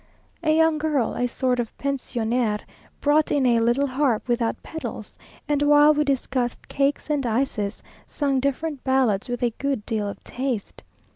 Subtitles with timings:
[0.41, 2.61] A young girl, a sort of pensionnaire,
[3.01, 5.15] brought in a little harp without pedals,
[5.47, 10.23] and while we discussed cakes and ices, sung different ballads with a good deal of
[10.23, 10.81] taste.